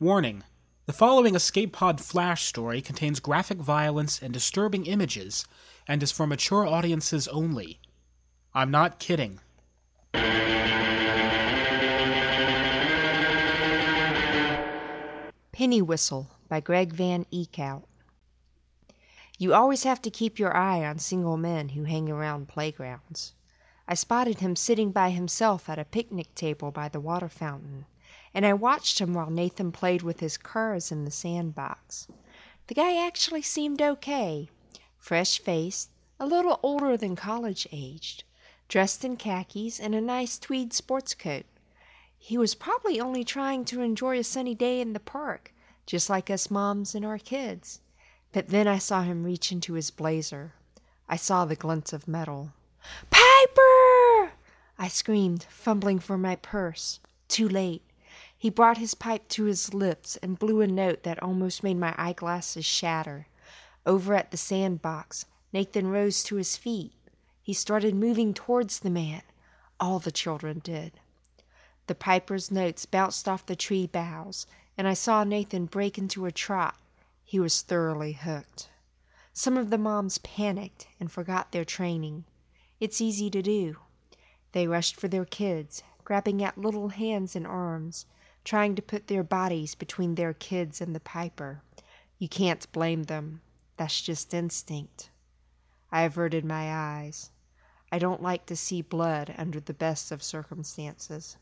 Warning 0.00 0.42
The 0.84 0.92
following 0.92 1.34
Escape 1.34 1.72
Pod 1.72 1.98
Flash 1.98 2.44
story 2.44 2.82
contains 2.82 3.20
graphic 3.20 3.56
violence 3.56 4.20
and 4.20 4.34
disturbing 4.34 4.84
images 4.84 5.46
and 5.88 6.02
is 6.02 6.12
for 6.12 6.26
mature 6.26 6.66
audiences 6.66 7.26
only. 7.28 7.80
I'm 8.52 8.70
not 8.70 8.98
kidding. 8.98 9.40
Penny 15.52 15.80
Whistle 15.80 16.30
by 16.48 16.60
Greg 16.60 16.92
Van 16.92 17.24
Eekhout. 17.32 17.84
You 19.38 19.54
always 19.54 19.84
have 19.84 20.02
to 20.02 20.10
keep 20.10 20.38
your 20.38 20.54
eye 20.54 20.84
on 20.84 20.98
single 20.98 21.36
men 21.36 21.70
who 21.70 21.84
hang 21.84 22.10
around 22.10 22.48
playgrounds. 22.48 23.32
I 23.86 23.94
spotted 23.94 24.40
him 24.40 24.56
sitting 24.56 24.90
by 24.90 25.10
himself 25.10 25.68
at 25.68 25.78
a 25.78 25.84
picnic 25.84 26.34
table 26.34 26.70
by 26.70 26.88
the 26.88 27.00
water 27.00 27.28
fountain 27.28 27.86
and 28.34 28.44
I 28.44 28.52
watched 28.52 29.00
him 29.00 29.14
while 29.14 29.30
Nathan 29.30 29.70
played 29.70 30.02
with 30.02 30.18
his 30.18 30.36
curs 30.36 30.90
in 30.90 31.04
the 31.04 31.10
sandbox. 31.10 32.08
The 32.66 32.74
guy 32.74 33.06
actually 33.06 33.42
seemed 33.42 33.80
okay. 33.80 34.48
Fresh 34.98 35.38
faced, 35.38 35.90
a 36.18 36.26
little 36.26 36.58
older 36.62 36.96
than 36.96 37.14
college 37.14 37.68
aged, 37.70 38.24
dressed 38.68 39.04
in 39.04 39.16
khakis 39.16 39.78
and 39.78 39.94
a 39.94 40.00
nice 40.00 40.38
tweed 40.38 40.72
sports 40.72 41.14
coat. 41.14 41.44
He 42.18 42.36
was 42.36 42.54
probably 42.54 43.00
only 43.00 43.22
trying 43.22 43.64
to 43.66 43.82
enjoy 43.82 44.18
a 44.18 44.24
sunny 44.24 44.54
day 44.54 44.80
in 44.80 44.94
the 44.94 45.00
park, 45.00 45.54
just 45.86 46.10
like 46.10 46.28
us 46.28 46.50
moms 46.50 46.94
and 46.94 47.04
our 47.04 47.18
kids. 47.18 47.80
But 48.32 48.48
then 48.48 48.66
I 48.66 48.78
saw 48.78 49.02
him 49.02 49.22
reach 49.22 49.52
into 49.52 49.74
his 49.74 49.90
blazer. 49.90 50.54
I 51.08 51.16
saw 51.16 51.44
the 51.44 51.54
glint 51.54 51.92
of 51.92 52.08
metal. 52.08 52.52
Piper! 53.10 53.63
I 54.84 54.88
screamed, 54.88 55.44
fumbling 55.48 55.98
for 55.98 56.18
my 56.18 56.36
purse. 56.36 57.00
Too 57.26 57.48
late. 57.48 57.80
He 58.36 58.50
brought 58.50 58.76
his 58.76 58.94
pipe 58.94 59.28
to 59.28 59.44
his 59.44 59.72
lips 59.72 60.16
and 60.16 60.38
blew 60.38 60.60
a 60.60 60.66
note 60.66 61.04
that 61.04 61.22
almost 61.22 61.62
made 61.62 61.78
my 61.78 61.94
eyeglasses 61.96 62.66
shatter. 62.66 63.26
Over 63.86 64.12
at 64.12 64.30
the 64.30 64.36
sandbox, 64.36 65.24
Nathan 65.54 65.86
rose 65.86 66.22
to 66.24 66.36
his 66.36 66.58
feet. 66.58 66.92
He 67.40 67.54
started 67.54 67.94
moving 67.94 68.34
towards 68.34 68.80
the 68.80 68.90
man. 68.90 69.22
All 69.80 70.00
the 70.00 70.12
children 70.12 70.58
did. 70.58 70.92
The 71.86 71.94
piper's 71.94 72.50
notes 72.50 72.84
bounced 72.84 73.26
off 73.26 73.46
the 73.46 73.56
tree 73.56 73.86
boughs, 73.86 74.46
and 74.76 74.86
I 74.86 74.92
saw 74.92 75.24
Nathan 75.24 75.64
break 75.64 75.96
into 75.96 76.26
a 76.26 76.30
trot. 76.30 76.76
He 77.24 77.40
was 77.40 77.62
thoroughly 77.62 78.12
hooked. 78.12 78.68
Some 79.32 79.56
of 79.56 79.70
the 79.70 79.78
moms 79.78 80.18
panicked 80.18 80.88
and 81.00 81.10
forgot 81.10 81.52
their 81.52 81.64
training. 81.64 82.26
It's 82.80 83.00
easy 83.00 83.30
to 83.30 83.40
do. 83.40 83.78
They 84.54 84.68
rushed 84.68 84.94
for 84.94 85.08
their 85.08 85.24
kids, 85.24 85.82
grabbing 86.04 86.40
at 86.40 86.56
little 86.56 86.90
hands 86.90 87.34
and 87.34 87.44
arms, 87.44 88.06
trying 88.44 88.76
to 88.76 88.82
put 88.82 89.08
their 89.08 89.24
bodies 89.24 89.74
between 89.74 90.14
their 90.14 90.32
kids 90.32 90.80
and 90.80 90.94
the 90.94 91.00
piper. 91.00 91.60
You 92.20 92.28
can't 92.28 92.70
blame 92.70 93.02
them. 93.04 93.40
That's 93.76 94.00
just 94.00 94.32
instinct. 94.32 95.10
I 95.90 96.02
averted 96.02 96.44
my 96.44 96.72
eyes. 96.72 97.32
I 97.90 97.98
don't 97.98 98.22
like 98.22 98.46
to 98.46 98.54
see 98.54 98.80
blood 98.80 99.34
under 99.36 99.58
the 99.58 99.74
best 99.74 100.12
of 100.12 100.22
circumstances. 100.22 101.36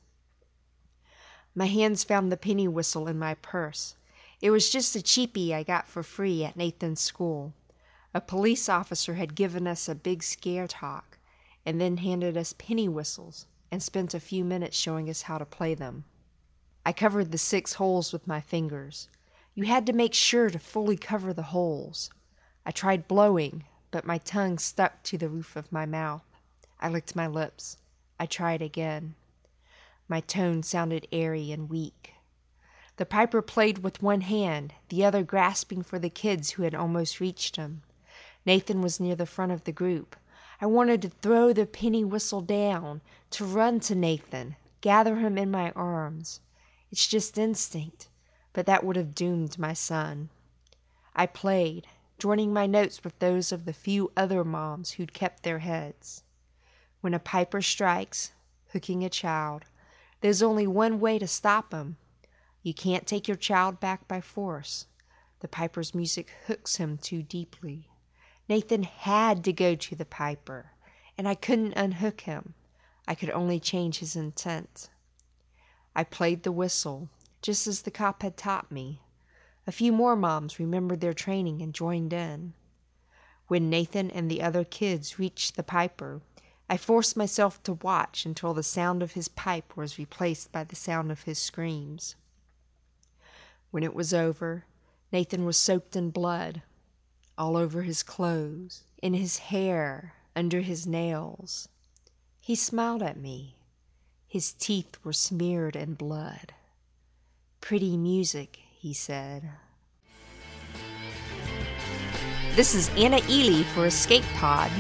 My 1.55 1.67
hands 1.67 2.05
found 2.05 2.33
the 2.33 2.39
penny 2.39 2.67
whistle 2.67 3.09
in 3.09 3.19
my 3.19 3.35
purse. 3.35 3.95
It 4.41 4.49
was 4.49 4.71
just 4.71 4.97
a 4.97 5.01
cheapie 5.01 5.53
I 5.53 5.65
got 5.65 5.87
for 5.87 6.03
free 6.03 6.45
at 6.45 6.57
Nathan's 6.57 7.03
school. 7.03 7.53
A 8.15 8.23
police 8.23 8.71
officer 8.71 9.17
had 9.17 9.35
given 9.35 9.67
us 9.67 9.87
a 9.87 9.95
big 9.95 10.23
scare 10.23 10.67
talk 10.67 11.19
and 11.65 11.81
then 11.81 11.99
handed 11.99 12.37
us 12.37 12.53
penny 12.53 12.89
whistles 12.89 13.47
and 13.71 13.83
spent 13.83 14.15
a 14.15 14.21
few 14.21 14.45
minutes 14.45 14.77
showing 14.77 15.09
us 15.09 15.23
how 15.23 15.39
to 15.39 15.45
play 15.45 15.75
them. 15.75 16.05
I 16.85 16.93
covered 16.93 17.33
the 17.33 17.39
six 17.39 17.75
holes 17.75 18.13
with 18.13 18.27
my 18.27 18.41
fingers. 18.41 19.09
You 19.55 19.65
had 19.65 19.87
to 19.87 19.93
make 19.93 20.15
sure 20.15 20.51
to 20.51 20.59
fully 20.59 20.97
cover 20.97 21.33
the 21.33 21.43
holes. 21.43 22.11
I 22.67 22.71
tried 22.71 23.09
blowing, 23.09 23.65
but 23.91 24.07
my 24.07 24.19
tongue 24.19 24.59
stuck 24.59 25.03
to 25.05 25.19
the 25.19 25.29
roof 25.29 25.57
of 25.57 25.71
my 25.73 25.87
mouth. 25.87 26.25
I 26.81 26.89
licked 26.89 27.15
my 27.15 27.27
lips. 27.27 27.77
I 28.19 28.27
tried 28.27 28.63
again. 28.63 29.15
My 30.09 30.21
tone 30.21 30.63
sounded 30.63 31.07
airy 31.13 31.53
and 31.53 31.71
weak. 31.71 32.15
The 32.97 33.07
piper 33.07 33.41
played 33.41 33.79
with 33.79 34.03
one 34.03 34.21
hand, 34.21 34.75
the 34.89 35.05
other 35.05 35.23
grasping 35.23 35.83
for 35.83 35.99
the 35.99 36.11
kids 36.11 36.51
who 36.51 36.65
had 36.65 36.75
almost 36.75 37.21
reached 37.21 37.57
him. 37.57 37.83
Nathan 38.45 38.83
was 38.83 39.01
near 39.01 39.15
the 39.15 39.27
front 39.27 39.53
of 39.53 39.65
the 39.65 39.73
group. 39.73 40.17
I 40.63 40.67
wanted 40.67 41.03
to 41.03 41.09
throw 41.09 41.53
the 41.53 41.67
penny 41.67 42.05
whistle 42.05 42.41
down, 42.41 43.01
to 43.31 43.45
run 43.45 43.81
to 43.81 43.97
Nathan, 43.97 44.55
gather 44.81 45.17
him 45.17 45.37
in 45.37 45.51
my 45.51 45.73
arms. 45.73 46.39
It's 46.93 47.09
just 47.09 47.37
instinct, 47.37 48.09
but 48.53 48.67
that 48.67 48.85
would 48.85 48.95
have 48.95 49.13
doomed 49.13 49.59
my 49.59 49.73
son. 49.73 50.29
I 51.17 51.27
played, 51.27 51.89
joining 52.17 52.53
my 52.53 52.69
notes 52.69 53.03
with 53.03 53.19
those 53.19 53.51
of 53.51 53.65
the 53.65 53.73
few 53.73 54.13
other 54.17 54.45
moms 54.45 54.93
who'd 54.93 55.13
kept 55.13 55.43
their 55.43 55.59
heads. 55.59 56.23
When 57.01 57.13
a 57.13 57.19
piper 57.19 57.61
strikes, 57.61 58.31
hooking 58.73 59.03
a 59.03 59.11
child, 59.11 59.65
there's 60.21 60.45
only 60.45 60.69
one 60.69 61.01
way 61.01 61.19
to 61.19 61.27
stop 61.27 61.73
him. 61.73 61.97
You 62.63 62.73
can't 62.73 63.05
take 63.09 63.27
your 63.27 63.37
child 63.37 63.81
back 63.81 64.07
by 64.07 64.21
force. 64.21 64.87
The 65.41 65.49
piper's 65.49 65.93
music 65.93 66.31
hooks 66.47 66.77
him 66.77 66.99
too 66.99 67.25
deeply. 67.25 67.89
Nathan 68.53 68.83
had 68.83 69.45
to 69.45 69.53
go 69.55 69.75
to 69.75 69.95
the 69.97 70.05
piper, 70.05 70.73
and 71.17 71.27
I 71.27 71.35
couldn't 71.35 71.73
unhook 71.73 72.21
him. 72.21 72.53
I 73.09 73.15
could 73.15 73.31
only 73.31 73.59
change 73.59 74.01
his 74.01 74.15
intent. 74.15 74.91
I 75.97 76.05
played 76.05 76.43
the 76.43 76.53
whistle, 76.53 77.09
just 77.41 77.67
as 77.67 77.81
the 77.81 77.91
cop 77.91 78.21
had 78.21 78.37
taught 78.37 78.71
me. 78.71 79.01
A 79.67 79.73
few 79.73 79.91
more 79.91 80.17
moms 80.17 80.59
remembered 80.59 81.01
their 81.01 81.15
training 81.15 81.63
and 81.63 81.73
joined 81.73 82.13
in. 82.13 82.53
When 83.49 83.71
Nathan 83.71 84.11
and 84.11 84.31
the 84.31 84.43
other 84.43 84.65
kids 84.65 85.19
reached 85.19 85.57
the 85.57 85.63
piper, 85.63 86.21
I 86.69 86.77
forced 86.77 87.17
myself 87.17 87.63
to 87.63 87.79
watch 87.81 88.27
until 88.27 88.53
the 88.53 88.63
sound 88.63 89.03
of 89.03 89.13
his 89.13 89.29
pipe 89.29 89.79
was 89.79 89.97
replaced 89.97 90.53
by 90.53 90.65
the 90.65 90.77
sound 90.77 91.11
of 91.11 91.23
his 91.23 91.39
screams. 91.39 92.17
When 93.71 93.83
it 93.83 93.95
was 93.95 94.13
over, 94.13 94.67
Nathan 95.11 95.47
was 95.47 95.57
soaked 95.57 95.97
in 95.97 96.11
blood, 96.11 96.61
all 97.43 97.57
over 97.57 97.83
his 97.83 98.05
clothes, 98.05 98.85
in 99.03 99.15
his 99.15 99.39
hair, 99.39 100.15
under 100.37 100.61
his 100.61 100.87
nails. 100.87 101.69
He 102.41 102.55
smiled 102.55 103.03
at 103.03 103.17
me. 103.17 103.57
His 104.29 104.53
teeth 104.53 104.97
were 105.03 105.13
smeared 105.13 105.75
in 105.75 105.95
blood. 105.95 106.55
Pretty 107.61 107.97
music, 107.97 108.61
he 108.71 108.95
said. 108.95 109.51
This 112.55 112.77
is 112.77 112.91
Anna 112.91 113.19
Ely 113.29 113.65
for 113.75 113.87
Escape 113.87 114.23
Pod. 114.37 114.71